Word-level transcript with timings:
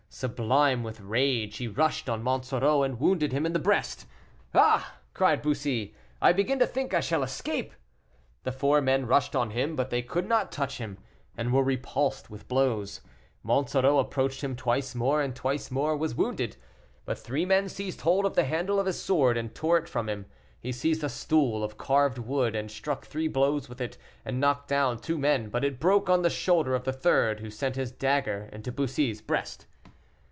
Sublime 0.13 0.83
with 0.83 0.99
rage, 0.99 1.55
he 1.55 1.69
rushed 1.69 2.09
on 2.09 2.21
Monsoreau, 2.21 2.83
and 2.83 2.99
wounded 2.99 3.31
him 3.31 3.45
in 3.45 3.53
the 3.53 3.59
breast. 3.59 4.05
"Ah!" 4.53 4.97
cried 5.13 5.41
Bussy, 5.41 5.95
"I 6.21 6.33
begin 6.33 6.59
to 6.59 6.67
think 6.67 6.93
I 6.93 6.99
shall 6.99 7.23
escape." 7.23 7.73
The 8.43 8.51
four 8.51 8.81
men 8.81 9.07
rushed 9.07 9.37
on 9.37 9.51
him, 9.51 9.73
but 9.77 9.89
they 9.89 10.01
could 10.01 10.27
not 10.27 10.51
touch 10.51 10.79
him, 10.79 10.97
and 11.37 11.53
were 11.53 11.63
repulsed 11.63 12.29
with 12.29 12.49
blows. 12.49 12.99
Monsoreau 13.41 13.99
approached 13.99 14.43
him 14.43 14.53
twice 14.57 14.93
more, 14.93 15.21
and 15.21 15.33
twice 15.33 15.71
more 15.71 15.95
was 15.95 16.13
wounded. 16.13 16.57
But 17.05 17.17
three 17.17 17.45
men 17.45 17.69
seized 17.69 18.01
hold 18.01 18.25
of 18.25 18.35
the 18.35 18.43
handle 18.43 18.81
of 18.81 18.87
his 18.87 19.01
sword, 19.01 19.37
and 19.37 19.55
tore 19.55 19.77
it 19.77 19.87
from 19.87 20.09
him. 20.09 20.25
He 20.59 20.73
seized 20.73 21.05
a 21.05 21.09
stool 21.09 21.63
of 21.63 21.77
carved 21.77 22.17
wood, 22.17 22.53
and 22.53 22.69
struck 22.69 23.05
three 23.05 23.29
blows 23.29 23.69
with 23.69 23.79
it, 23.79 23.97
and 24.25 24.41
knocked 24.41 24.67
down 24.67 24.99
two 24.99 25.17
men; 25.17 25.47
but 25.49 25.63
it 25.63 25.79
broke 25.79 26.09
on 26.09 26.21
the 26.21 26.29
shoulder 26.29 26.75
of 26.75 26.83
the 26.83 26.93
third, 26.93 27.39
who 27.39 27.49
sent 27.49 27.77
his 27.77 27.93
dagger 27.93 28.49
into 28.51 28.73
Bussy's 28.73 29.21
breast. 29.21 29.67